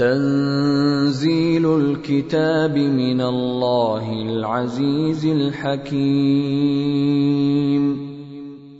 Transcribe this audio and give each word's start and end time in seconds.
تنزيل 0.00 1.64
الكتاب 1.76 2.76
من 2.76 3.20
الله 3.20 4.12
العزيز 4.12 5.26
الحكيم 5.26 6.80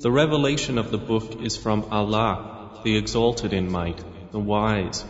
The 0.01 0.11
revelation 0.11 0.78
of 0.78 0.91
the 0.91 0.97
book 0.97 1.42
is 1.42 1.59
from 1.59 1.84
Allah, 1.91 2.70
the 2.84 2.97
exalted 2.97 3.52
in 3.52 3.70
might, 3.70 4.02
the 4.33 4.38
wise. 4.38 5.05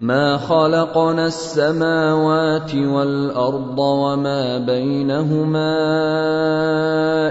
ما 0.00 0.36
خلقنا 0.36 1.26
السماوات 1.26 2.74
والارض 2.74 3.78
وما 3.78 4.58
بينهما 4.58 5.76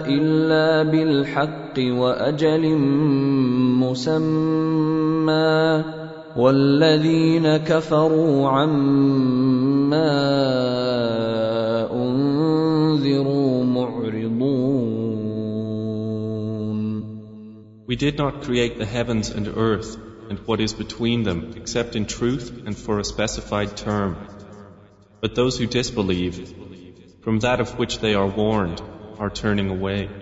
الا 0.08 0.84
بالحق 0.84 1.80
واجل 1.80 2.78
مسمى 3.84 5.84
والذين 6.37 7.57
كفروا 7.57 8.49
عما 8.49 10.09
انذروا 11.93 13.65
معرضون 13.65 14.89
We 17.89 17.97
did 17.97 18.19
not 18.19 18.43
create 18.43 18.79
the 18.79 18.85
heavens 18.85 19.31
and 19.31 19.49
earth 19.49 19.97
and 20.29 20.39
what 20.41 20.61
is 20.61 20.75
between 20.75 21.23
them 21.23 21.55
except 21.57 21.97
in 21.97 22.05
truth 22.05 22.53
and 22.67 22.77
for 22.77 22.99
a 22.99 23.05
specified 23.05 23.77
term. 23.77 24.17
But 25.23 25.35
those 25.35 25.57
who 25.59 25.67
disbelieve, 25.67 26.53
from 27.23 27.41
that 27.41 27.61
of 27.61 27.79
which 27.79 27.99
they 28.01 28.15
are 28.15 28.29
warned, 28.29 28.83
are 29.19 29.31
turning 29.31 29.71
away. 29.71 30.22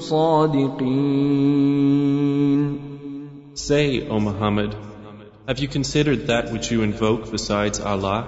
صادقين 0.00 1.30
Say, 3.54 4.08
O 4.08 4.20
Muhammad, 4.20 4.74
have 5.46 5.58
you 5.58 5.68
considered 5.68 6.28
that 6.28 6.52
which 6.52 6.70
you 6.70 6.82
invoke 6.82 7.30
besides 7.30 7.80
Allah? 7.80 8.20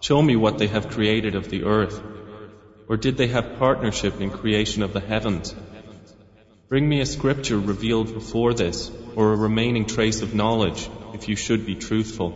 Show 0.00 0.20
me 0.22 0.36
what 0.36 0.58
they 0.58 0.66
have 0.66 0.90
created 0.90 1.34
of 1.34 1.48
the 1.48 1.64
earth. 1.64 2.00
Or 2.88 2.96
did 2.96 3.16
they 3.16 3.28
have 3.28 3.58
partnership 3.58 4.20
in 4.20 4.30
creation 4.30 4.82
of 4.82 4.92
the 4.92 5.00
heavens? 5.00 5.54
Bring 6.68 6.88
me 6.88 7.00
a 7.00 7.06
scripture 7.06 7.58
revealed 7.58 8.12
before 8.12 8.52
this, 8.54 8.90
or 9.16 9.32
a 9.32 9.36
remaining 9.36 9.86
trace 9.86 10.20
of 10.22 10.34
knowledge, 10.34 10.88
if 11.14 11.28
you 11.28 11.36
should 11.36 11.64
be 11.64 11.74
truthful. 11.74 12.32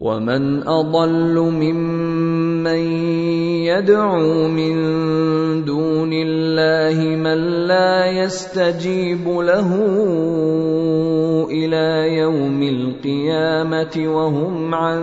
ومن 0.00 0.62
اضل 0.62 1.38
ممن 1.50 2.66
يدعو 3.70 4.48
من 4.48 4.74
دون 5.64 6.12
الله 6.12 7.16
من 7.16 7.66
لا 7.66 8.06
يستجيب 8.06 9.28
له 9.28 9.70
الى 11.50 12.16
يوم 12.16 12.62
القيامه 12.62 14.04
وهم 14.06 14.74
عن 14.74 15.02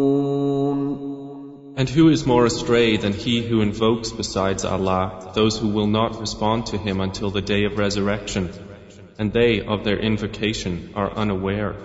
And 1.80 1.88
who 1.88 2.10
is 2.10 2.26
more 2.26 2.46
astray 2.46 2.98
than 2.98 3.14
he 3.14 3.42
who 3.42 3.62
invokes 3.62 4.12
besides 4.12 4.66
Allah 4.66 5.32
those 5.34 5.58
who 5.58 5.70
will 5.70 5.88
not 5.88 6.20
respond 6.20 6.66
to 6.72 6.78
him 6.78 7.00
until 7.00 7.32
the 7.32 7.42
day 7.42 7.64
of 7.64 7.78
resurrection, 7.78 8.50
and 9.18 9.32
they 9.32 9.62
of 9.62 9.86
their 9.86 9.98
invocation 9.98 10.90
are 10.94 11.10
unaware. 11.10 11.76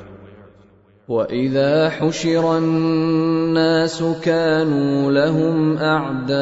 واذا 1.10 1.90
حشر 1.90 2.58
الناس 2.58 4.04
كانوا 4.24 5.12
لهم 5.12 5.78
اعداء 5.78 6.40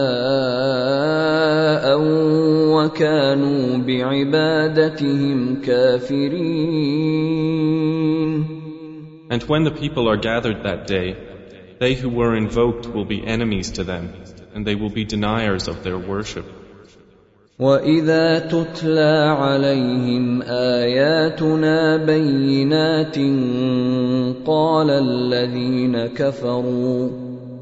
وكانوا 2.75 3.77
بعبادتهم 3.77 5.61
كافرين 5.61 7.27
And 9.29 9.43
when 9.43 9.63
the 9.63 9.71
people 9.71 10.07
are 10.09 10.17
gathered 10.17 10.63
that 10.63 10.87
day, 10.87 11.15
they 11.79 11.93
who 11.93 12.09
were 12.09 12.35
invoked 12.35 12.87
will 12.87 13.05
be 13.05 13.25
enemies 13.25 13.71
to 13.71 13.83
them, 13.85 14.13
and 14.53 14.65
they 14.65 14.75
will 14.75 14.89
be 14.89 15.05
deniers 15.05 15.67
of 15.67 15.83
their 15.83 15.97
worship. 15.97 16.56
واذا 17.59 18.39
تتلى 18.39 19.35
عليهم 19.39 20.41
اياتنا 20.41 21.97
بينات 21.97 23.17
قال 24.45 24.89
الذين 24.89 26.07
كفروا 26.07 27.09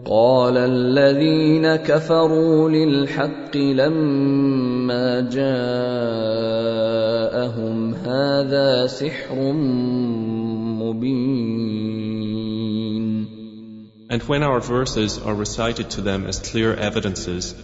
قال 0.05 0.57
الذين 0.57 1.75
كفروا 1.75 2.69
للحق 2.69 3.57
لما 3.57 5.21
جاءهم 5.31 5.45
هذا 7.95 8.87
سحر 8.87 9.51
مبين 10.83 11.55
And 14.07 14.21
when 14.23 14.43
our 14.43 14.59
verses 14.59 15.17
are 15.17 15.33
recited 15.33 15.89
to 15.91 16.01
them 16.01 16.27
as 16.27 16.39
clear 16.39 16.73
evidences, 16.73 17.55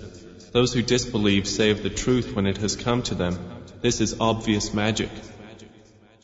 those 0.51 0.73
who 0.73 0.81
disbelieve 0.81 1.47
say 1.47 1.71
of 1.71 1.81
the 1.83 1.89
truth 1.89 2.35
when 2.35 2.45
it 2.45 2.57
has 2.57 2.75
come 2.75 3.01
to 3.03 3.15
them, 3.15 3.37
this 3.81 4.01
is 4.01 4.19
obvious 4.19 4.73
magic. 4.73 5.09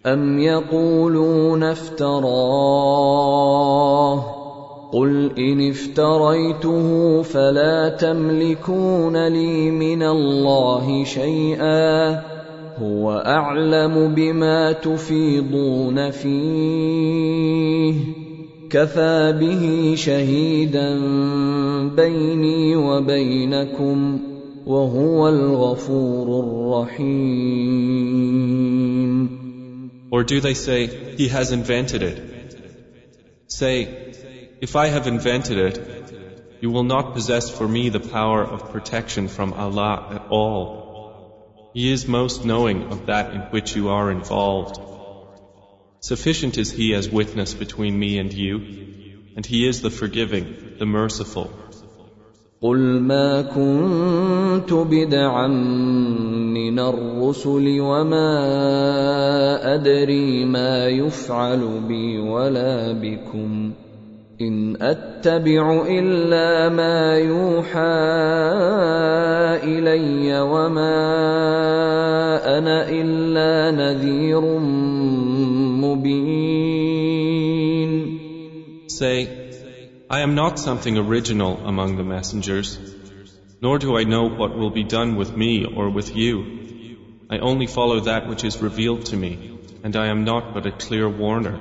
أم 0.06 0.40
يقولون 0.40 1.64
افتراه 1.64 2.98
قل 4.92 5.32
إن 5.38 5.70
افتريته 5.70 7.22
فلا 7.22 7.90
تملكون 7.90 9.28
لي 9.28 9.72
من 9.72 10.04
الله 10.04 11.04
شيئا 11.04 12.22
هو 12.80 13.12
أعلم 13.12 14.14
بما 14.16 14.72
تفيضون 14.72 16.12
فيه 16.12 17.94
كفى 18.71 19.33
به 19.41 19.95
شهيدا 19.97 20.99
بيني 21.97 22.77
وبينكم 22.77 24.21
وهو 24.67 25.29
الغفور 25.29 26.45
الرحيم 26.45 27.83
Or 30.11 30.25
do 30.25 30.41
they 30.41 30.55
say, 30.55 30.87
He 31.17 31.29
has 31.29 31.53
invented 31.53 32.03
it? 32.03 32.19
Say, 33.49 33.77
If 34.61 34.77
I 34.77 34.89
have 34.89 35.07
invented 35.07 35.59
it, 35.59 36.03
you 36.61 36.71
will 36.71 36.85
not 36.85 37.15
possess 37.15 37.51
for 37.51 37.67
me 37.67 37.89
the 37.89 37.99
power 38.01 38.43
of 38.45 38.71
protection 38.73 39.29
from 39.29 39.53
Allah 39.55 40.07
at 40.17 40.27
all. 40.31 41.71
He 41.75 41.91
is 41.91 42.07
most 42.07 42.45
knowing 42.45 42.93
of 42.93 43.07
that 43.07 43.33
in 43.35 43.41
which 43.55 43.75
you 43.75 43.89
are 43.89 44.11
involved. 44.11 44.79
Sufficient 46.07 46.59
is 46.59 46.73
He 46.73 46.95
as 46.95 47.09
witness 47.09 47.55
between 47.55 47.99
me 47.99 48.19
and 48.19 48.33
you, 48.33 48.57
and 49.37 49.47
He 49.47 49.67
is 49.69 49.83
the 49.83 49.91
forgiving, 49.91 50.47
the 50.79 50.87
merciful. 50.87 51.51
قل 52.63 52.79
ما 53.01 53.43
كنت 53.43 54.73
بدعا 54.73 55.47
من 56.55 56.79
الرسل 56.79 57.81
وما 57.81 58.31
ادري 59.75 60.45
ما 60.45 60.89
يفعل 60.89 61.81
بي 61.89 62.19
ولا 62.19 62.93
بكم 62.93 63.73
ان 64.41 64.77
اتبع 64.83 65.87
الا 65.89 66.69
ما 66.69 67.19
يوحى 67.19 67.99
الي 69.65 70.41
وما 70.41 70.99
انا 72.59 72.89
الا 72.89 73.71
نذير 73.71 74.43
مبين 76.00 77.88
Say, 78.88 79.28
I 80.10 80.22
am 80.22 80.34
not 80.36 80.58
something 80.58 80.98
original 80.98 81.58
among 81.66 81.98
the 81.98 82.04
messengers, 82.04 82.80
nor 83.62 83.78
do 83.78 83.98
I 83.98 84.04
know 84.06 84.30
what 84.30 84.58
will 84.58 84.72
be 84.72 84.84
done 84.84 85.18
with 85.18 85.36
me 85.36 85.66
or 85.66 85.90
with 85.90 86.16
you. 86.16 86.36
I 87.30 87.40
only 87.40 87.68
follow 87.68 88.00
that 88.02 88.28
which 88.28 88.44
is 88.44 88.62
revealed 88.62 89.06
to 89.08 89.18
me, 89.18 89.60
and 89.84 89.96
I 89.96 90.08
am 90.08 90.24
not 90.24 90.54
but 90.54 90.66
a 90.66 90.72
clear 90.72 91.10
warner. 91.10 91.60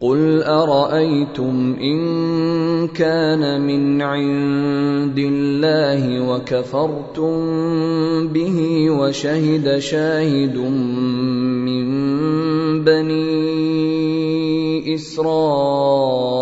قل 0.00 0.42
أرأيتم 0.42 1.76
إن 1.80 2.88
كان 2.88 3.60
من 3.60 4.02
عند 4.02 5.18
الله 5.18 6.20
وكفرتم 6.20 7.32
به 8.28 8.90
وشهد 8.90 9.78
شاهد 9.78 10.56
من 10.56 11.97
بني 12.84 14.38
إسرائيل 14.94 16.38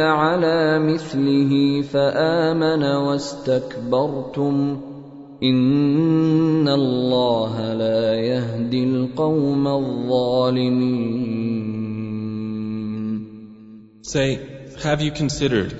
على 0.00 0.78
مثله 0.78 1.82
فآمن 1.82 2.82
واستكبرتم 2.82 4.80
إن 5.42 6.68
الله 6.68 7.74
لا 7.74 8.14
يهدي 8.14 8.84
القوم 8.84 9.68
الظالمين. 9.68 11.28
Say, 14.02 14.40
have 14.82 15.02
you 15.02 15.10
considered, 15.10 15.72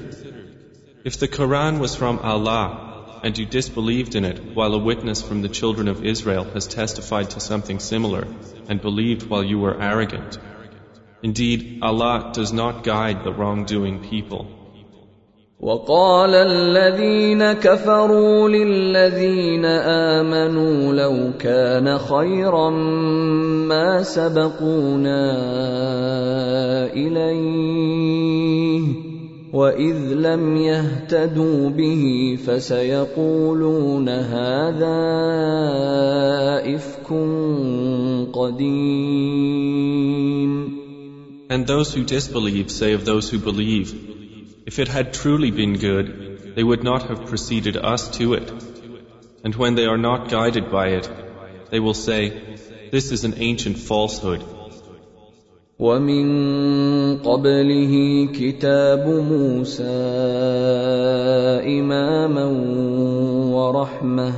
if 1.04 1.18
the 1.18 1.28
Quran 1.28 1.78
was 1.80 1.94
from 1.94 2.18
Allah 2.18 2.87
and 3.27 3.37
you 3.37 3.45
disbelieved 3.45 4.15
in 4.15 4.25
it 4.25 4.55
while 4.55 4.73
a 4.73 4.77
witness 4.77 5.21
from 5.21 5.41
the 5.41 5.49
children 5.49 5.87
of 5.87 6.05
Israel 6.05 6.43
has 6.43 6.67
testified 6.67 7.29
to 7.31 7.39
something 7.39 7.79
similar 7.79 8.27
and 8.69 8.81
believed 8.81 9.29
while 9.29 9.43
you 9.43 9.59
were 9.59 9.81
arrogant, 9.81 10.37
indeed 11.21 11.79
Allah 11.81 12.31
does 12.33 12.51
not 12.51 12.83
guide 12.83 13.23
the 13.23 13.33
wrongdoing 13.33 14.09
people. 14.09 14.63
وقال 15.63 16.35
الذين 16.35 17.53
كفروا 17.53 18.49
للذين 18.49 19.65
امنوا 19.65 20.93
لو 20.93 21.31
كان 21.39 21.97
خيرا 21.97 22.69
ما 23.69 24.03
سبقونا 24.03 25.33
اليه 26.93 29.06
واذ 29.57 30.13
لم 30.13 30.57
يهتدوا 30.57 31.69
به 31.69 32.37
فسيقولون 32.45 34.09
هذا 34.09 34.97
افك 36.75 37.07
قديم 38.33 39.73
And 41.49 41.67
those 41.67 41.93
who 41.93 42.03
disbelieve 42.03 42.71
say 42.71 42.93
of 42.93 43.05
those 43.05 43.29
who 43.29 43.37
believe, 43.37 43.93
If 44.65 44.79
it 44.79 44.87
had 44.87 45.13
truly 45.13 45.51
been 45.51 45.77
good, 45.77 46.53
they 46.55 46.63
would 46.63 46.83
not 46.83 47.03
have 47.09 47.27
preceded 47.27 47.77
us 47.77 48.09
to 48.17 48.33
it. 48.33 48.51
And 49.43 49.53
when 49.55 49.75
they 49.75 49.85
are 49.85 49.97
not 49.97 50.29
guided 50.29 50.71
by 50.71 50.87
it, 50.99 51.09
they 51.69 51.79
will 51.79 51.93
say, 51.93 52.21
This 52.91 53.11
is 53.11 53.23
an 53.23 53.35
ancient 53.37 53.77
falsehood. 53.77 54.41
ومن 55.78 56.26
قبله 57.22 57.92
كتاب 58.34 59.06
موسى 59.06 59.84
إماما 61.78 62.46
ورحمة 63.54 64.32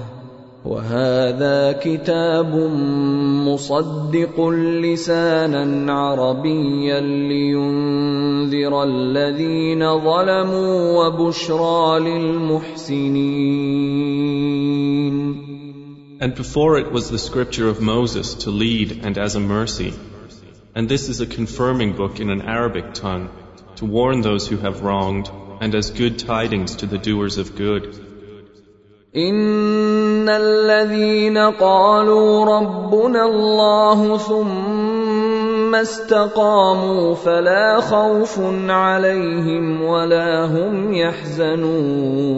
وهذا 0.64 1.72
كتاب 1.72 2.54
مصدق 3.48 4.48
لسانا 4.84 5.92
عربيا 5.92 7.00
لينذر 7.00 8.82
الذين 8.82 9.98
ظلموا 9.98 11.06
وبشرى 11.06 12.00
للمحسنين 12.00 13.30
And 16.22 16.34
before 16.34 16.76
it 16.76 16.92
was 16.92 17.08
the 17.08 17.18
scripture 17.18 17.68
of 17.68 17.80
Moses 17.80 18.34
to 18.44 18.50
lead 18.50 19.00
and 19.04 19.16
as 19.16 19.36
a 19.36 19.40
mercy. 19.40 19.94
And 20.75 20.89
this 20.89 21.09
is 21.09 21.21
a 21.21 21.25
confirming 21.25 21.93
book 21.93 22.19
in 22.19 22.29
an 22.29 22.41
Arabic 22.41 22.93
tongue 22.93 23.29
to 23.77 23.85
warn 23.85 24.21
those 24.21 24.47
who 24.47 24.57
have 24.57 24.81
wronged 24.81 25.29
and 25.61 25.73
as 25.75 25.91
good 25.91 26.19
tidings 26.19 26.75
to 26.77 26.85
the 26.85 26.97
doers 26.97 27.37
of 27.37 27.55
good. 27.55 28.05
ان 29.15 30.29
الذين 30.29 31.37
قالوا 31.37 32.45
ربنا 32.45 33.25
الله 33.25 34.17
ثم 34.17 35.75
استقاموا 35.75 37.15
فلا 37.15 37.79
خوف 37.79 38.39
عليهم 38.69 39.81
ولا 39.81 40.45
هم 40.45 40.93
يحزنون 40.93 42.35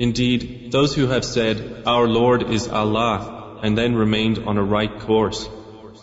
Indeed, 0.00 0.70
those 0.70 0.94
who 0.94 1.08
have 1.08 1.24
said, 1.24 1.82
Our 1.84 2.06
Lord 2.06 2.52
is 2.52 2.68
Allah, 2.68 3.41
and 3.62 3.76
then 3.76 3.94
remained 3.94 4.38
on 4.46 4.56
a 4.58 4.62
right 4.62 5.00
course, 5.00 5.48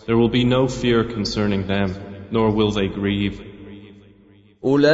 there 0.06 0.16
will 0.16 0.28
be 0.28 0.44
no 0.44 0.68
fear 0.68 1.04
concerning 1.04 1.66
them, 1.66 2.28
nor 2.30 2.50
will 2.50 2.72
they 2.72 2.88
grieve. 2.88 3.40
اولئك 4.66 4.86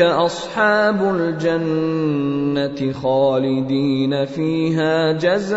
اصحاب 0.00 1.14
الجنه 1.14 2.92
خالدين 2.92 4.24
فيها 4.24 5.12
جزاء 5.12 5.54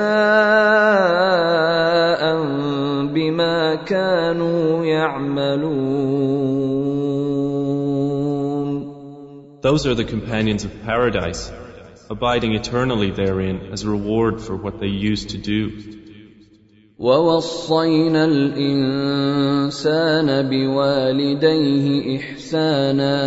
بما 3.14 3.76
كانوا 3.76 4.86
يعملون 4.86 6.48
Those 9.62 9.86
are 9.88 9.96
the 9.96 10.06
companions 10.06 10.64
of 10.64 10.72
paradise, 10.86 11.52
abiding 12.12 12.54
eternally 12.54 13.12
therein 13.12 13.70
as 13.74 13.84
a 13.84 13.90
reward 13.90 14.42
for 14.42 14.56
what 14.56 14.80
they 14.80 14.88
used 14.88 15.30
to 15.30 15.38
do. 15.38 15.72
ووصينا 17.00 18.26
الانسان 18.26 19.70
بوالديه 20.50 22.18
احسانا 22.18 23.18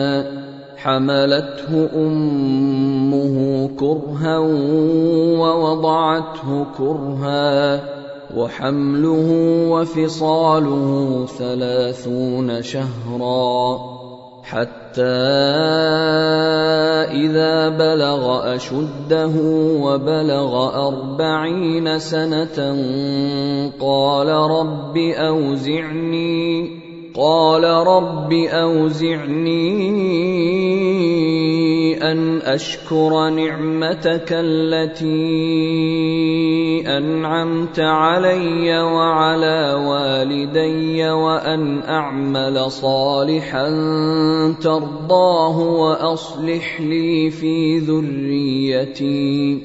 حملته 0.77 1.91
امه 1.95 3.69
كرها 3.77 4.39
ووضعته 5.39 6.67
كرها 6.79 7.85
وحمله 8.37 9.29
وفصاله 9.71 11.27
ثلاثون 11.27 12.63
شهرا 12.63 13.79
حتى 14.46 15.02
إذا 17.12 17.70
بلغ 17.70 18.56
أشده 18.56 19.34
وبلغ 19.82 20.54
أربعين 20.88 22.00
سنة 22.00 22.58
قال 23.80 24.28
رب 24.28 24.98
أوزعني 24.98 26.85
قال 27.18 27.64
رب 27.64 28.34
أوزعني 28.34 29.72
أن 32.12 32.42
أشكر 32.42 33.30
نعمتك 33.30 34.28
التي 34.32 35.08
أنعمت 36.98 37.80
علي 37.80 38.82
وعلى 38.82 39.74
والدي 39.88 41.10
وأن 41.10 41.80
أعمل 41.84 42.72
صالحا 42.72 43.70
ترضاه 44.62 45.60
وأصلح 45.60 46.82
لي 46.82 47.30
في 47.30 47.78
ذريتي. 47.78 49.62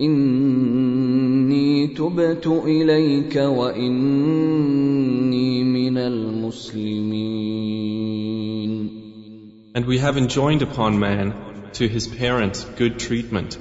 إني 0.00 1.86
تبت 1.86 2.46
إليك 2.46 3.36
وان 3.36 5.11
من 5.81 5.97
المسلمين 5.97 7.47
And 9.75 9.85
we 9.85 9.97
have 9.99 10.17
enjoined 10.17 10.61
upon 10.61 10.99
man 10.99 11.71
to 11.73 11.87
his 11.87 12.07
parents 12.07 12.65
good 12.77 12.99
treatment. 12.99 13.57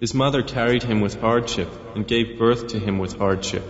His 0.00 0.14
mother 0.14 0.42
carried 0.42 0.82
him 0.82 1.00
with 1.00 1.20
hardship 1.20 1.68
and 1.94 2.06
gave 2.06 2.38
birth 2.38 2.68
to 2.68 2.78
him 2.78 2.98
with 2.98 3.14
hardship, 3.14 3.64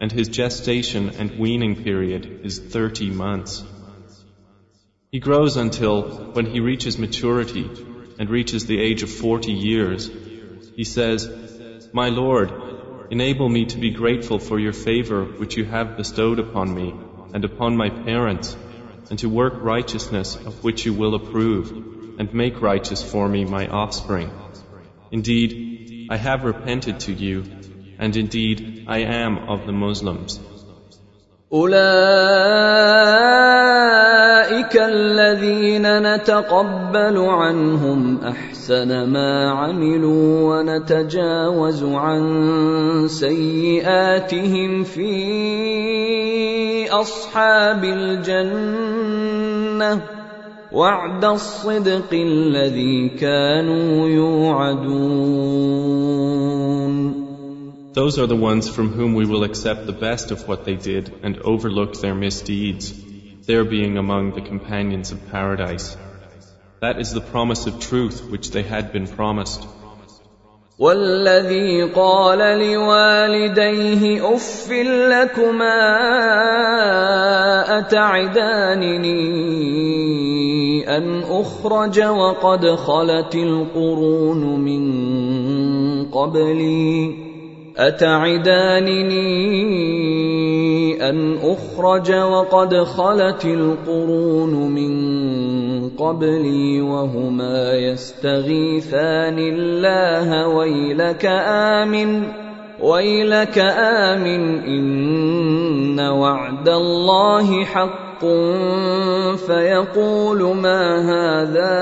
and 0.00 0.12
his 0.12 0.28
gestation 0.28 1.10
and 1.18 1.38
weaning 1.38 1.82
period 1.82 2.40
is 2.44 2.58
thirty 2.58 3.10
months. 3.10 3.64
He 5.12 5.18
grows 5.18 5.56
until, 5.56 6.02
when 6.34 6.46
he 6.46 6.60
reaches 6.60 6.98
maturity 6.98 7.70
and 8.18 8.28
reaches 8.28 8.66
the 8.66 8.80
age 8.80 9.02
of 9.02 9.10
forty 9.10 9.52
years, 9.52 10.10
he 10.74 10.84
says, 10.84 11.28
My 11.92 12.08
Lord, 12.08 12.69
enable 13.11 13.49
me 13.49 13.65
to 13.65 13.77
be 13.77 13.89
grateful 13.91 14.39
for 14.39 14.57
your 14.57 14.71
favor 14.71 15.23
which 15.25 15.57
you 15.57 15.65
have 15.65 15.97
bestowed 15.97 16.39
upon 16.39 16.73
me 16.73 16.93
and 17.33 17.43
upon 17.43 17.75
my 17.75 17.89
parents, 17.89 18.55
and 19.09 19.19
to 19.19 19.27
work 19.27 19.53
righteousness 19.61 20.37
of 20.37 20.63
which 20.63 20.85
you 20.85 20.93
will 20.93 21.13
approve, 21.15 21.71
and 22.19 22.33
make 22.33 22.61
righteous 22.61 23.03
for 23.11 23.27
me 23.27 23.43
my 23.43 23.67
offspring. 23.67 24.31
Indeed, 25.11 26.07
I 26.09 26.15
have 26.15 26.45
repented 26.45 27.01
to 27.01 27.11
you, 27.11 27.43
and 27.99 28.15
indeed 28.15 28.85
I 28.87 28.99
am 28.99 29.37
of 29.49 29.65
the 29.65 29.73
Muslims. 29.73 30.39
اولئك 34.71 34.93
الذين 34.93 35.83
نتقبل 36.01 37.17
عنهم 37.17 38.17
أحسن 38.23 39.09
ما 39.09 39.49
عملوا 39.49 40.59
ونتجاوز 40.59 41.83
عن 41.83 43.07
سيئاتهم 43.07 44.83
في 44.83 45.11
أصحاب 46.89 47.83
الجنة 47.83 49.11
وعد 50.71 51.25
الصدق 51.25 52.13
الذي 52.13 53.09
كانوا 53.19 54.07
يوعدون. 54.07 55.51
Those 57.93 58.17
are 58.19 58.27
the 58.27 58.37
ones 58.37 58.69
from 58.69 58.93
whom 58.93 59.15
we 59.15 59.25
will 59.25 59.43
accept 59.43 59.85
the 59.85 59.91
best 59.91 60.31
of 60.31 60.47
what 60.47 60.63
they 60.63 60.75
did 60.75 61.11
and 61.23 61.37
overlook 61.39 61.99
their 61.99 62.15
misdeeds, 62.15 63.10
their 63.46 63.64
being 63.64 63.96
among 63.98 64.32
the 64.34 64.40
companions 64.40 65.12
of 65.12 65.30
paradise. 65.30 65.96
That 66.80 67.00
is 67.00 67.12
the 67.12 67.20
promise 67.20 67.66
of 67.66 67.80
truth 67.80 68.30
which 68.30 68.50
they 68.50 68.62
had 68.62 68.92
been 68.92 69.06
promised. 69.06 69.66
والذي 70.78 71.82
قال 71.82 72.38
لوالديه 72.38 74.34
اف 74.34 74.70
لكما 75.10 75.78
اتعدانني 77.78 79.16
ان 80.96 81.22
اخرج 81.22 82.00
وقد 82.00 82.66
خلت 82.66 83.34
القرون 83.34 84.60
من 84.60 84.84
قبلي 86.10 87.14
أتعدانني 87.76 89.26
أن 91.01 91.37
أخرج 91.37 92.11
وقد 92.11 92.75
خلت 92.75 93.45
القرون 93.45 94.53
من 94.53 95.89
قبلي 95.89 96.81
وهما 96.81 97.73
يستغيثان 97.73 99.39
الله 99.39 100.47
ويلك 100.47 101.25
آمن 101.25 102.23
ويلك 102.81 103.57
آمن 103.77 104.63
إن 104.63 105.99
وعد 105.99 106.69
الله 106.69 107.63
حق. 107.63 108.01
فيقول 109.47 110.55
ما 110.55 111.01
هذا 111.01 111.77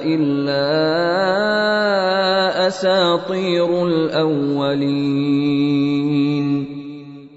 إلا 0.00 0.66
أساطير 2.66 3.86
الأولين. 3.86 5.95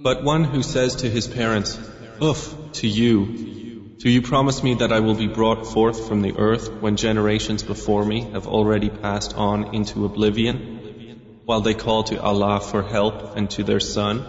But 0.02 0.24
one 0.24 0.46
who 0.46 0.64
says 0.64 0.98
to 0.98 1.10
his 1.10 1.28
parents, 1.28 1.78
Uff, 2.22 2.56
to 2.74 2.88
you, 2.88 3.96
do 3.98 4.10
you 4.10 4.22
promise 4.22 4.64
me 4.64 4.76
that 4.76 4.94
I 4.94 5.02
will 5.02 5.16
be 5.16 5.28
brought 5.28 5.68
forth 5.68 6.08
from 6.08 6.22
the 6.22 6.38
earth 6.38 6.72
when 6.82 6.96
generations 6.96 7.64
before 7.64 8.06
me 8.06 8.22
have 8.32 8.48
already 8.48 8.90
passed 8.90 9.36
on 9.36 9.76
into 9.76 10.06
oblivion, 10.06 11.42
while 11.44 11.62
they 11.62 11.74
call 11.74 12.04
to 12.06 12.22
Allah 12.22 12.62
for 12.62 12.82
help 12.82 13.36
and 13.36 13.50
to 13.52 13.64
their 13.64 13.82
son? 13.82 14.26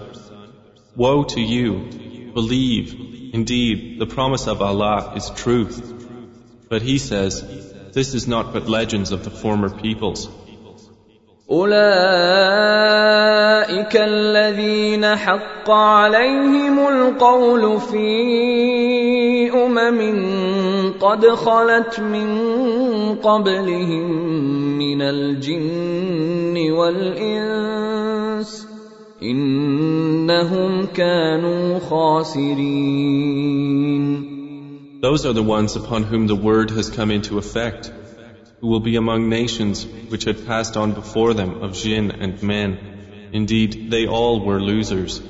Woe 0.97 1.23
to 1.25 1.41
you! 1.41 2.33
Believe, 2.35 3.33
indeed, 3.33 4.01
the 4.01 4.07
promise 4.07 4.49
of 4.49 4.63
Allah 4.63 5.13
is 5.15 5.31
truth. 5.31 5.79
But 6.69 6.83
he 6.83 6.99
says, 6.99 7.43
This 7.93 8.15
is 8.15 8.27
not 8.27 8.53
but 8.53 8.69
legends 8.69 9.13
of 9.13 9.25
the 9.25 9.31
former 9.31 9.71
peoples. 9.71 10.29
أولئك 11.51 11.71
الذين 13.97 15.17
حق 15.17 15.71
عليهم 15.71 16.79
القول 16.79 17.81
في 17.81 19.51
أمم 19.51 20.01
قد 21.01 21.27
خلت 21.27 22.01
من 22.01 22.39
قبلهم 23.15 24.11
من 24.79 25.03
الجن 25.03 26.71
والإنس 26.71 28.67
إنهم 29.23 30.87
كانوا 30.87 31.79
خاسرين 31.79 33.41
Those 35.03 35.25
are 35.25 35.33
the 35.33 35.43
ones 35.43 35.77
upon 35.77 36.03
whom 36.05 36.27
the 36.27 36.37
word 36.37 36.71
has 36.71 36.91
come 36.91 37.11
into 37.11 37.39
effect. 37.39 37.91
who 38.62 38.68
will 38.68 38.80
be 38.80 38.96
among 38.96 39.30
nations 39.30 39.86
which 40.10 40.24
had 40.24 40.46
passed 40.46 40.76
on 40.78 40.94
before 40.94 41.34
them 41.34 41.62
of 41.62 41.74
jinn 41.74 42.12
and 42.12 42.42
men. 42.42 42.78
Indeed, 43.32 43.92
they 43.92 44.08
all 44.08 44.46
were 44.46 44.62
losers. 44.62 45.22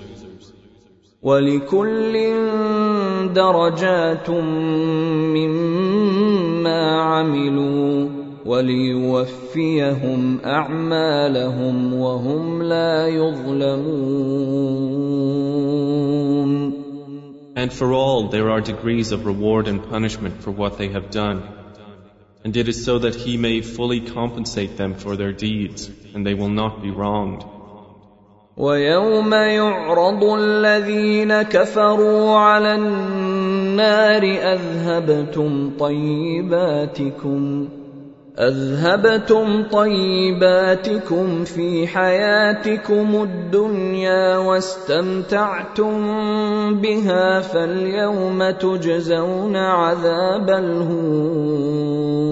ولكل 1.25 2.13
درجات 3.33 4.29
مما 5.33 7.01
عملوا 7.01 8.09
وليوفيهم 8.45 10.39
اعمالهم 10.45 11.93
وهم 11.93 12.63
لا 12.63 13.07
يظلمون 13.07 14.45
And 17.57 17.73
for 17.73 17.93
all 17.93 18.27
there 18.29 18.51
are 18.51 18.61
degrees 18.61 19.11
of 19.11 19.25
reward 19.25 19.67
and 19.67 19.81
punishment 19.89 20.43
for 20.43 20.51
what 20.51 20.77
they 20.77 20.89
have 20.89 21.09
done 21.09 21.58
and 22.45 22.55
it 22.55 22.67
is 22.67 22.85
so 22.85 22.99
that 22.99 23.15
he 23.15 23.37
may 23.37 23.61
fully 23.61 24.01
compensate 24.01 24.77
them 24.77 24.93
for 24.93 25.15
their 25.15 25.33
deeds, 25.33 25.89
and 26.13 26.25
they 26.25 26.35
will 26.35 26.49
not 26.49 26.81
be 26.81 26.91
wronged. 26.91 27.43
ويوم 28.57 29.33
يعرض 29.33 30.23
الذين 30.23 31.41
كفروا 31.41 32.37
على 32.37 32.75
النار 32.75 34.23
اذهبتم 34.23 35.71
طيباتكم 35.79 37.67
اذهبتم 38.39 39.63
طيباتكم 39.63 41.43
في 41.43 41.87
حياتكم 41.87 43.23
الدنيا 43.23 44.37
واستمتعتم 44.37 45.95
بها 46.81 47.41
فاليوم 47.41 48.49
تجزون 48.49 49.55
عذاب 49.55 50.49
الهون 50.49 52.28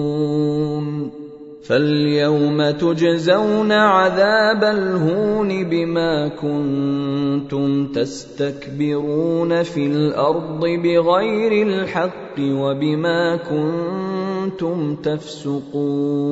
فاليوم 1.69 2.71
تجزون 2.71 3.71
عذاب 3.71 4.63
الهون 4.63 5.69
بما 5.69 6.27
كنتم 6.27 7.87
تستكبرون 7.87 9.63
في 9.63 9.87
الأرض 9.87 10.65
بغير 10.65 11.67
الحق 11.67 12.39
وبما 12.39 13.35
كنتم 13.35 14.95
تفسقون 14.95 16.29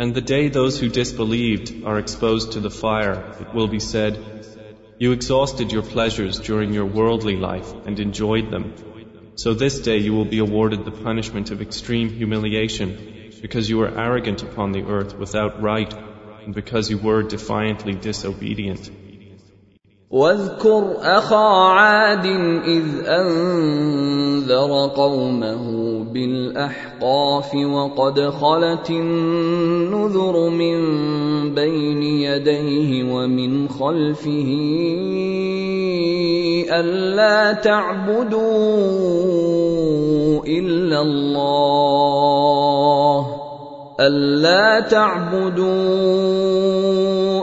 And 0.00 0.14
the 0.14 0.20
day 0.20 0.48
those 0.48 0.78
who 0.78 0.88
disbelieved 0.90 1.84
are 1.84 1.98
exposed 1.98 2.52
to 2.52 2.60
the 2.60 2.70
fire, 2.70 3.16
it 3.40 3.54
will 3.54 3.68
be 3.68 3.80
said, 3.80 4.18
You 4.98 5.12
exhausted 5.12 5.72
your 5.72 5.82
pleasures 5.82 6.38
during 6.38 6.74
your 6.74 6.84
worldly 6.84 7.36
life 7.36 7.72
and 7.86 7.98
enjoyed 7.98 8.50
them. 8.50 8.97
So 9.37 9.53
this 9.53 9.79
day 9.79 9.97
you 9.97 10.13
will 10.13 10.25
be 10.25 10.39
awarded 10.39 10.85
the 10.85 10.91
punishment 10.91 11.51
of 11.51 11.61
extreme 11.61 12.09
humiliation 12.09 13.31
because 13.41 13.69
you 13.69 13.77
were 13.77 13.91
arrogant 14.07 14.43
upon 14.43 14.71
the 14.71 14.83
earth 14.83 15.17
without 15.17 15.61
right 15.61 15.93
and 16.45 16.53
because 16.53 16.89
you 16.89 16.97
were 16.97 17.23
defiantly 17.23 17.95
disobedient. 17.95 18.91
واذكر 20.13 20.95
اخا 21.01 21.47
عاد 21.73 22.25
اذ 22.65 23.05
انذر 23.07 24.87
قومه 24.87 26.03
بالاحقاف 26.03 27.55
وقد 27.55 28.19
خلت 28.29 28.89
النذر 28.89 30.49
من 30.49 30.75
بين 31.55 32.03
يديه 32.03 33.03
ومن 33.03 33.69
خلفه 33.69 34.49
ألا 36.66 37.52
تعبدوا 37.52 38.34
إلا 40.46 41.02
الله. 41.02 42.06
ألا 44.00 44.80
تعبدوا 44.80 45.68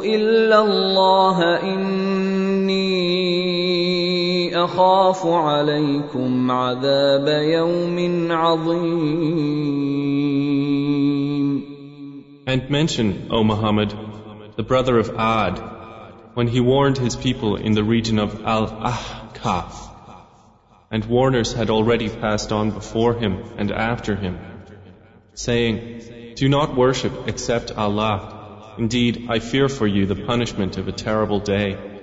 إلا 0.04 0.62
الله. 0.62 1.64
إني 1.64 2.96
أخاف 4.64 5.28
عليكم 5.28 6.52
عذاب 6.52 7.28
يوم 7.28 8.32
عظيم. 8.32 9.76
And 12.48 12.70
mention, 12.70 13.28
O 13.32 13.44
Muhammad, 13.44 13.94
the 14.56 14.64
brother 14.64 14.98
of 15.00 15.10
Ad, 15.18 15.75
when 16.36 16.48
he 16.48 16.60
warned 16.60 16.98
his 16.98 17.16
people 17.16 17.56
in 17.56 17.72
the 17.72 17.84
region 17.84 18.20
of 18.20 18.44
Al-Ahqaf, 18.44 19.74
and 20.92 21.06
warners 21.06 21.54
had 21.54 21.70
already 21.70 22.10
passed 22.10 22.52
on 22.52 22.72
before 22.72 23.14
him 23.14 23.42
and 23.58 23.72
after 23.72 24.16
him, 24.16 24.38
saying, 25.34 26.34
Do 26.36 26.50
not 26.50 26.76
worship 26.76 27.28
except 27.28 27.72
Allah. 27.72 28.76
Indeed, 28.78 29.28
I 29.30 29.40
fear 29.40 29.70
for 29.70 29.88
you 29.88 30.06
the 30.06 30.24
punishment 30.26 30.78
of 30.78 30.90
a 30.90 30.92
terrible 30.92 31.40
day. 31.40 31.95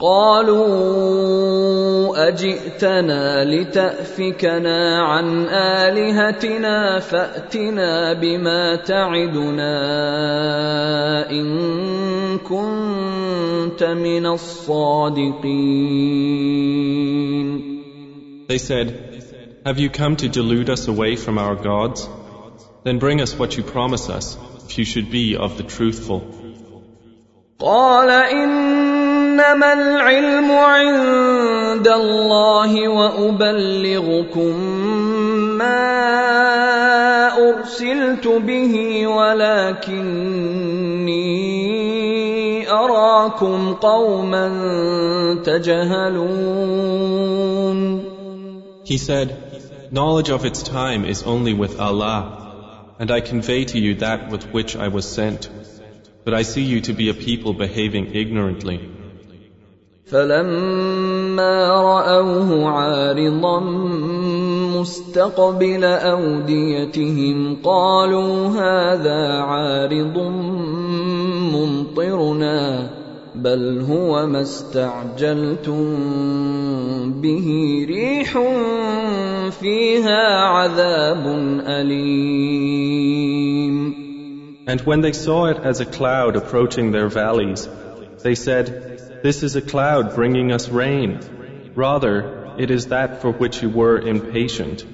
قالوا 0.00 0.68
اجئتنا 2.28 3.44
لتافكنا 3.44 5.02
عن 5.02 5.48
الهتنا 5.48 6.98
فاتنا 6.98 8.12
بما 8.12 8.76
تعدنا 8.76 9.76
ان 11.30 12.38
كنت 12.38 13.84
من 13.84 14.26
الصادقين 14.26 15.46
They 18.48 18.58
said, 18.58 18.86
Have 19.64 19.78
you 19.80 19.90
come 19.90 20.16
to 20.16 20.28
delude 20.28 20.70
us 20.70 20.86
away 20.86 21.16
from 21.16 21.38
our 21.38 21.56
gods? 21.56 22.08
Then 22.84 22.98
bring 23.00 23.20
us 23.20 23.36
what 23.36 23.56
you 23.56 23.64
promise 23.64 24.08
us, 24.08 24.36
if 24.66 24.78
you 24.78 24.84
should 24.84 25.10
be 25.10 25.36
of 25.36 25.56
the 25.56 25.64
truthful. 25.64 26.22
قال 27.58 28.10
انما 29.40 29.72
العلم 29.72 30.50
عند 30.50 31.88
الله 31.88 32.88
وابلغكم 32.88 34.56
ما 35.58 35.86
ارسلت 37.48 38.28
به 38.28 39.06
ولكني 39.06 39.96
اراكم 42.70 43.74
قوما 43.74 44.46
تجهلون 45.44 46.86
He 48.84 48.98
said, 48.98 49.28
Knowledge 49.90 50.30
of 50.30 50.44
its 50.44 50.62
time 50.62 51.04
is 51.04 51.24
only 51.24 51.54
with 51.54 51.80
Allah, 51.80 52.20
and 53.00 53.10
I 53.10 53.20
convey 53.20 53.64
to 53.72 53.78
you 53.78 53.94
that 53.96 54.28
with 54.30 54.44
which 54.52 54.76
I 54.76 54.88
was 54.88 55.04
sent. 55.08 55.48
But 56.24 56.34
I 56.34 56.42
see 56.42 56.62
you 56.62 56.80
to 56.82 56.92
be 56.92 57.08
a 57.08 57.14
people 57.14 57.52
behaving 57.52 58.14
ignorantly. 58.14 58.78
فلما 60.05 61.67
راوه 61.67 62.69
عارضا 62.69 63.59
مستقبل 64.79 65.83
اوديتهم 65.83 67.57
قالوا 67.63 68.47
هذا 68.47 69.39
عارض 69.39 70.17
ممطرنا 71.53 72.89
بل 73.35 73.81
هو 73.89 74.27
ما 74.27 74.41
استعجلتم 74.41 75.85
به 77.21 77.47
ريح 77.89 78.39
فيها 79.49 80.37
عذاب 80.39 81.25
اليم 81.67 83.31
And 84.67 84.79
when 84.81 85.01
they 85.01 85.11
saw 85.11 85.45
it 85.45 85.57
as 85.63 85.79
a 85.81 85.85
cloud 85.85 86.35
approaching 86.35 86.91
their 86.91 87.09
valleys, 87.09 87.67
they 88.23 88.35
said, 88.35 88.90
This 89.22 89.42
is 89.42 89.56
a 89.56 89.60
cloud 89.60 90.14
bringing 90.14 90.52
us 90.52 90.68
rain. 90.68 91.20
Rather, 91.74 92.54
it 92.58 92.70
is 92.70 92.88
that 92.88 93.22
for 93.22 93.30
which 93.30 93.62
you 93.62 93.68
were 93.68 93.98
impatient, 93.98 94.84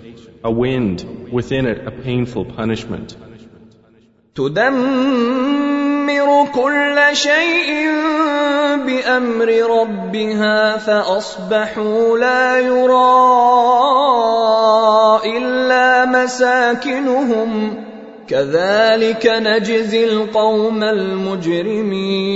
a 0.44 0.50
wind, 0.50 1.28
within 1.30 1.66
it 1.66 1.86
a 1.86 1.90
painful 1.90 2.44
punishment. 2.44 3.16
تدمر 4.34 6.48
كل 6.54 6.98
شيء 7.12 7.90
بامر 8.86 9.80
ربها 9.80 10.76
فاصبحوا 10.76 12.18
لا 12.18 12.58
يرى 12.58 13.22
الا 15.36 16.04
مساكنهم 16.04 17.74
كذلك 18.28 19.26
نجزي 19.26 20.04
القوم 20.04 20.82
المجرمين 20.82 22.32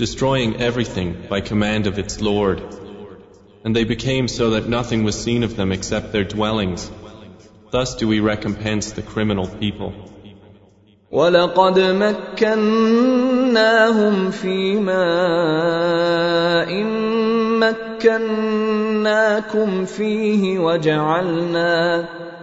destroying 0.00 0.56
everything 0.56 1.26
by 1.28 1.40
command 1.40 1.86
of 1.86 1.98
its 1.98 2.20
Lord. 2.20 2.62
And 3.64 3.74
they 3.74 3.84
became 3.84 4.28
so 4.28 4.50
that 4.50 4.68
nothing 4.68 5.04
was 5.04 5.20
seen 5.22 5.42
of 5.42 5.56
them 5.56 5.72
except 5.72 6.12
their 6.12 6.24
dwellings. 6.24 6.90
Thus 7.70 7.94
do 7.96 8.06
we 8.06 8.20
recompense 8.20 8.92
the 8.92 9.02
criminal 9.02 9.48
people. 9.48 9.92
ولقد 11.10 11.78
مكناهم 11.78 12.70
في 14.30 14.76
ماء 14.80 16.16
مكناكم 17.96 19.84
فيه 19.84 20.58
وجعلنا 20.58 22.04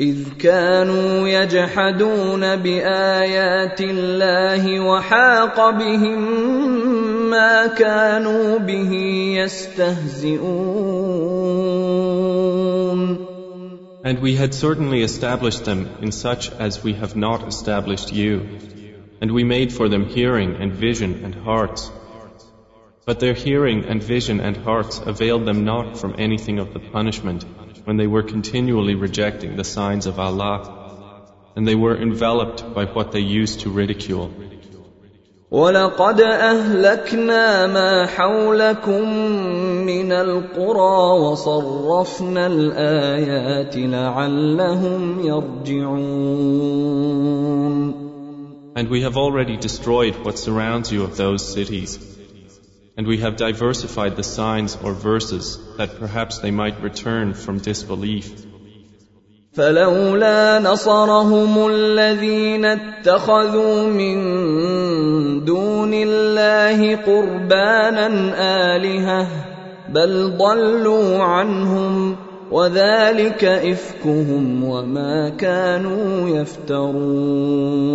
إذ 0.00 0.38
كانوا 0.38 1.28
يجحدون 1.28 2.56
بآيات 2.56 3.80
الله 3.80 4.80
وحاق 4.80 5.70
بهم 5.70 6.20
ما 7.30 7.66
كانوا 7.66 8.58
به 8.58 8.92
يستهزئون 9.38 10.94
And 14.04 14.18
we 14.20 14.34
had 14.34 14.52
certainly 14.52 15.02
established 15.02 15.64
them 15.64 15.88
in 16.02 16.12
such 16.12 16.50
as 16.50 16.84
we 16.84 16.92
have 16.92 17.16
not 17.16 17.48
established 17.48 18.12
you. 18.12 18.46
And 19.22 19.30
we 19.30 19.44
made 19.44 19.72
for 19.72 19.88
them 19.88 20.04
hearing 20.04 20.56
and 20.60 20.72
vision 20.74 21.24
and 21.24 21.34
hearts. 21.34 21.90
But 23.06 23.20
their 23.20 23.32
hearing 23.32 23.86
and 23.86 24.02
vision 24.02 24.40
and 24.40 24.58
hearts 24.58 24.98
availed 24.98 25.46
them 25.46 25.64
not 25.64 25.96
from 25.96 26.16
anything 26.18 26.58
of 26.58 26.74
the 26.74 26.80
punishment 26.80 27.46
when 27.84 27.96
they 27.96 28.06
were 28.06 28.22
continually 28.22 28.94
rejecting 28.94 29.56
the 29.56 29.64
signs 29.64 30.06
of 30.06 30.18
Allah, 30.18 30.56
and 31.56 31.66
they 31.68 31.74
were 31.74 31.96
enveloped 31.96 32.74
by 32.74 32.84
what 32.84 33.12
they 33.12 33.20
used 33.20 33.60
to 33.60 33.70
ridicule. 33.70 34.30
ولقد 35.50 36.20
أهلكنا 36.20 37.66
ما 37.66 38.06
حولكم 38.06 39.08
من 39.86 40.12
القرى 40.12 41.20
وصرفنا 41.20 42.46
الآيات 42.46 43.76
لعلهم 43.76 45.20
يرجعون 45.26 46.74
And 48.76 48.88
we 48.88 49.02
have 49.02 49.16
already 49.16 49.56
destroyed 49.56 50.16
what 50.24 50.36
surrounds 50.36 50.90
you 50.90 51.04
of 51.04 51.16
those 51.16 51.46
cities. 51.54 52.00
And 52.98 53.06
we 53.06 53.18
have 53.18 53.36
diversified 53.36 54.16
the 54.16 54.22
signs 54.22 54.76
or 54.76 54.92
verses 54.92 55.58
that 55.78 55.98
perhaps 55.98 56.38
they 56.38 56.50
might 56.50 56.80
return 56.80 57.34
from 57.34 57.58
disbelief. 57.58 58.46
فلولا 59.54 60.58
نصرهم 60.58 61.66
الذين 61.66 62.64
اتخذوا 62.64 63.86
من 63.86 64.16
دون 65.44 65.94
الله 65.94 66.96
قربانا 66.96 68.08
آلهة 68.76 69.26
بل 69.88 70.36
ضلوا 70.38 71.22
عنهم 71.22 72.16
وذلك 72.50 73.44
إفكهم 73.44 74.64
وما 74.64 75.28
كانوا 75.28 76.28
يفترون 76.28 77.94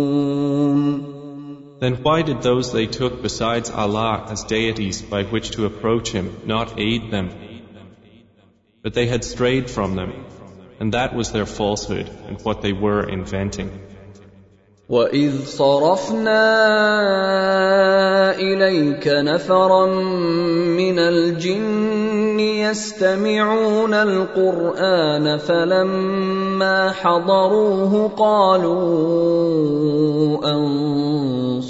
Then 1.80 1.94
why 2.02 2.22
did 2.22 2.42
those 2.42 2.72
they 2.72 2.86
took 2.86 3.22
besides 3.22 3.70
Allah 3.70 4.26
as 4.28 4.44
deities 4.44 5.02
by 5.02 5.22
which 5.24 5.52
to 5.52 5.66
approach 5.66 6.10
Him 6.10 6.40
not 6.44 6.78
aid 6.78 7.10
them? 7.10 7.30
But 8.82 8.94
they 8.94 9.06
had 9.06 9.24
strayed 9.24 9.70
from 9.70 9.94
them, 9.94 10.12
and 10.78 10.94
that 10.94 11.14
was 11.14 11.32
their 11.32 11.46
falsehood 11.46 12.10
and 12.28 12.40
what 12.42 12.62
they 12.62 12.72
were 12.72 13.08
inventing. 13.08 13.70
وإذ 14.90 15.46
صرفنا 15.46 16.42
إليك 18.34 19.08
نفرا 19.08 19.86
من 20.66 20.98
الجن 20.98 22.40
يستمعون 22.40 23.94
القرآن 23.94 25.38
فلما 25.38 26.92
حضروه 26.92 28.08
قالوا 28.08 28.80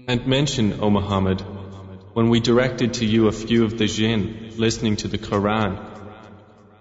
And 0.08 0.26
mention, 0.26 0.74
O 0.80 0.88
Muhammad, 0.88 1.42
when 2.14 2.28
we 2.30 2.40
directed 2.40 2.94
to 2.94 3.04
you 3.04 3.26
a 3.26 3.32
few 3.32 3.64
of 3.64 3.76
the 3.76 3.86
jinn 3.86 4.52
listening 4.56 4.96
to 4.96 5.08
the 5.08 5.18
Quran, 5.18 5.72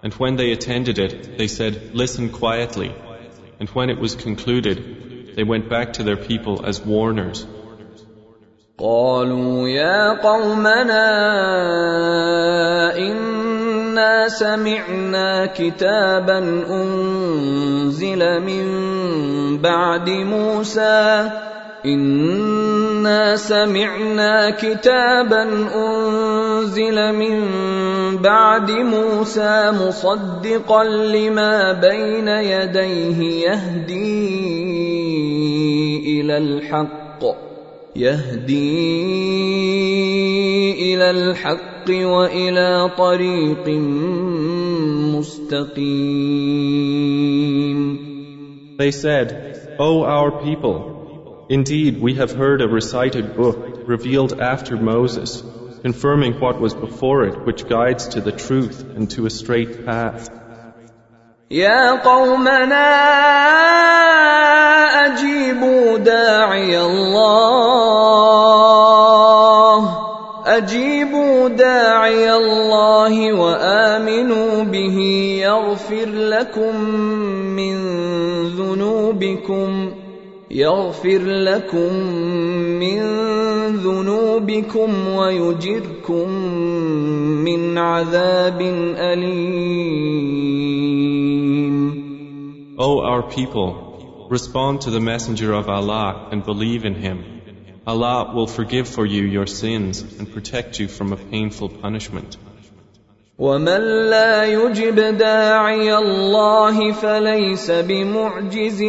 And 0.05 0.13
when 0.13 0.35
they 0.35 0.51
attended 0.51 0.99
it, 0.99 1.35
they 1.39 1.47
said, 1.47 1.95
Listen 1.95 2.29
quietly. 2.29 2.93
And 3.59 3.67
when 3.69 3.89
it 3.89 3.97
was 3.97 4.13
concluded, 4.13 5.35
they 5.35 5.43
went 5.43 5.67
back 5.67 5.93
to 5.93 6.03
their 6.03 6.15
people 6.15 6.63
as 6.63 6.79
warners. 6.79 7.43
قالوا 8.82 9.68
يا 9.68 10.08
قومنا 10.24 11.06
إنا 12.96 14.28
سمعنا 14.28 15.46
كتابا 15.46 16.38
أنزل 16.70 18.40
من 18.40 18.66
بعد 19.58 20.10
موسى. 20.10 21.30
إنا 21.86 23.36
سمعنا 23.36 24.50
كتابا 24.50 25.42
أنزل 25.74 27.12
من 27.12 27.46
بعد 28.16 28.70
موسى 28.70 29.70
مصدقا 29.70 30.84
لما 30.84 31.72
بين 31.72 32.28
يديه 32.28 33.48
يهدي 33.48 34.20
إلى 36.20 36.38
الحق. 36.38 37.49
يهدي 37.95 38.93
الى 40.93 41.11
الحق 41.11 41.89
والى 41.89 42.89
طريق 42.97 43.67
مستقيم 45.15 46.45
They 48.77 48.91
said, 48.91 49.77
O 49.79 50.03
our 50.03 50.31
people, 50.43 50.95
Indeed, 51.47 52.01
we 52.01 52.15
have 52.15 52.31
heard 52.31 52.61
a 52.61 52.67
recited 52.67 53.35
book 53.35 53.83
revealed 53.85 54.41
after 54.41 54.75
Moses, 54.77 55.43
confirming 55.83 56.39
what 56.39 56.59
was 56.59 56.73
before 56.73 57.23
it, 57.25 57.45
which 57.45 57.67
guides 57.69 58.07
to 58.09 58.21
the 58.21 58.31
truth 58.31 58.83
and 58.95 59.09
to 59.11 59.27
a 59.27 59.29
straight 59.29 59.85
path. 59.85 60.29
يا 61.51 62.01
قومنا 62.03 62.85
أجيبوا 64.90 65.98
داعي 65.98 66.80
الله. 66.80 67.40
أجيبوا 70.46 71.48
داعي 71.48 72.34
الله 72.34 73.32
وآمنوا 73.32 74.64
به. 74.64 74.98
يغفر 75.42 76.06
لكم 76.06 76.80
من 77.56 77.76
ذنوبكم. 78.44 79.90
يغفر 80.50 81.18
لكم 81.18 81.94
من 82.80 83.00
ذنوبكم 83.76 85.14
ويجركم 85.16 86.28
من 87.44 87.78
عذاب 87.78 88.60
أليم. 88.96 90.00
O 92.78 93.02
our 93.02 93.22
people, 93.22 93.89
respond 94.29 94.81
to 94.81 94.91
the 94.91 94.99
Messenger 94.99 95.53
of 95.53 95.69
Allah 95.69 96.29
and 96.31 96.43
believe 96.43 96.85
in 96.85 96.95
Him. 96.95 97.23
Allah 97.87 98.33
will 98.33 98.47
forgive 98.47 98.87
for 98.87 99.05
you 99.05 99.23
your 99.23 99.45
sins 99.45 100.01
and 100.01 100.31
protect 100.33 100.79
you 100.79 100.87
from 100.87 101.13
a 101.13 101.17
painful 101.17 101.69
punishment. 101.69 102.37
ومن 103.39 104.09
لا 104.09 104.45
يجب 104.45 104.95
داعي 105.17 105.97
الله 105.97 106.91
فليس 106.91 107.71
بمعجز 107.71 108.79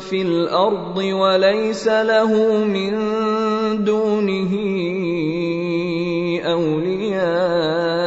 في 0.00 0.22
الارض 0.22 0.96
وليس 0.96 1.88
له 1.88 2.64
من 2.64 2.94
دونه 3.84 4.52
اولياء 6.44 7.99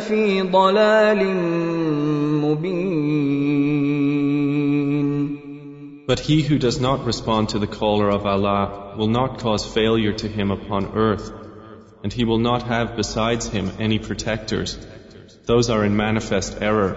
في 0.00 0.42
ضلال 0.42 1.46
But 6.08 6.20
he 6.20 6.42
who 6.42 6.58
does 6.58 6.80
not 6.80 7.04
respond 7.04 7.48
to 7.50 7.58
the 7.58 7.66
caller 7.66 8.08
of 8.08 8.24
Allah 8.26 8.94
will 8.96 9.08
not 9.08 9.38
cause 9.40 9.64
failure 9.66 10.12
to 10.12 10.28
him 10.28 10.52
upon 10.52 10.92
earth, 10.94 11.32
and 12.04 12.12
he 12.12 12.24
will 12.24 12.38
not 12.38 12.62
have 12.62 12.96
besides 12.96 13.48
him 13.48 13.72
any 13.80 13.98
protectors. 13.98 14.78
Those 15.46 15.68
are 15.68 15.84
in 15.84 15.96
manifest 15.96 16.58
error. 16.60 16.96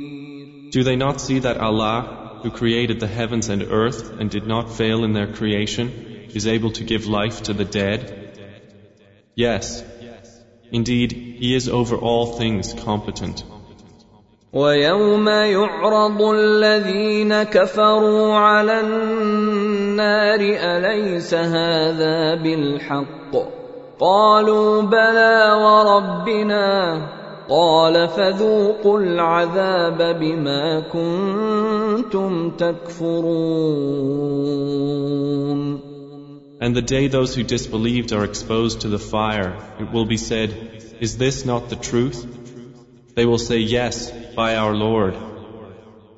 Do 0.70 0.82
they 0.82 0.96
not 0.96 1.20
see 1.20 1.38
that 1.40 1.58
Allah, 1.58 2.40
who 2.42 2.50
created 2.50 3.00
the 3.00 3.06
heavens 3.06 3.48
and 3.48 3.62
earth 3.62 4.20
and 4.20 4.30
did 4.30 4.46
not 4.46 4.72
fail 4.76 5.04
in 5.04 5.12
their 5.12 5.32
creation, 5.32 5.90
is 6.34 6.46
able 6.46 6.72
to 6.72 6.84
give 6.84 7.06
life 7.06 7.44
to 7.44 7.52
the 7.54 7.64
dead? 7.64 8.00
Yes, 9.34 9.84
indeed, 10.70 11.12
He 11.12 11.54
is 11.54 11.68
over 11.68 11.96
all 11.96 12.26
things 12.38 12.74
competent. 12.74 13.44
ويوم 14.52 15.28
يعرض 15.28 16.22
الذين 16.22 17.42
كفروا 17.42 18.34
على 18.34 18.80
النار 18.80 20.40
اليس 20.40 21.34
هذا 21.34 22.34
بالحق 22.34 23.32
قالوا 24.00 24.82
بلى 24.82 25.52
وربنا 25.52 27.08
قال 27.50 28.08
فذوقوا 28.08 29.00
العذاب 29.00 30.18
بما 30.20 30.80
كنتم 30.80 32.50
تكفرون 32.50 33.96
And 36.58 36.74
the 36.74 36.82
day 36.82 37.06
those 37.08 37.34
who 37.34 37.42
disbelieved 37.42 38.12
are 38.14 38.24
exposed 38.24 38.80
to 38.80 38.88
the 38.88 38.98
fire, 38.98 39.58
it 39.78 39.92
will 39.92 40.06
be 40.06 40.16
said, 40.16 40.50
Is 41.00 41.18
this 41.18 41.44
not 41.44 41.68
the 41.68 41.76
truth? 41.76 42.26
They 43.14 43.26
will 43.26 43.38
say, 43.38 43.58
Yes, 43.58 44.10
by 44.34 44.56
our 44.56 44.74
Lord. 44.74 45.14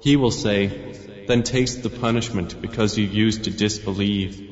He 0.01 0.15
will 0.17 0.31
say, 0.31 0.71
Then 1.27 1.43
taste 1.43 1.83
the 1.83 1.91
punishment 1.91 2.63
because 2.63 2.97
you 2.97 3.05
used 3.05 3.45
to 3.45 3.51
disbelieve. 3.51 4.52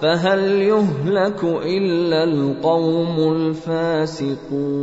فهل 0.00 0.62
يهلك 0.62 1.44
الا 1.44 2.24
القوم 2.24 3.32
الفاسقون 3.32 4.74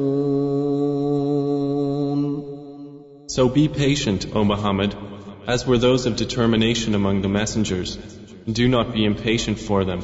So 3.27 3.47
be 3.47 3.67
patient, 3.69 4.25
O 4.35 4.43
Muhammad, 4.43 4.95
as 5.47 5.65
were 5.65 5.77
those 5.77 6.05
of 6.05 6.17
determination 6.17 6.95
among 6.95 7.21
the 7.21 7.29
messengers. 7.29 7.97
Do 8.51 8.67
not 8.67 8.93
be 8.93 9.05
impatient 9.05 9.57
for 9.59 9.85
them. 9.85 10.01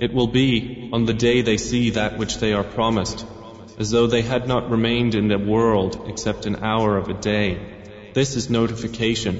It 0.00 0.14
will 0.14 0.28
be, 0.28 0.88
on 0.92 1.04
the 1.04 1.12
day 1.12 1.42
they 1.42 1.56
see 1.56 1.90
that 1.90 2.16
which 2.18 2.38
they 2.38 2.52
are 2.52 2.64
promised, 2.64 3.26
as 3.78 3.90
though 3.90 4.06
they 4.06 4.22
had 4.22 4.48
not 4.48 4.70
remained 4.70 5.14
in 5.14 5.28
the 5.28 5.38
world 5.38 6.04
except 6.06 6.46
an 6.46 6.56
hour 6.62 6.96
of 6.96 7.08
a 7.08 7.14
day. 7.14 7.58
This 8.14 8.36
is 8.36 8.48
notification. 8.48 9.36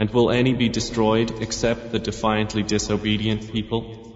And 0.00 0.10
will 0.10 0.30
any 0.30 0.54
be 0.54 0.68
destroyed 0.68 1.40
except 1.40 1.92
the 1.92 1.98
defiantly 1.98 2.62
disobedient 2.62 3.52
people? 3.52 4.07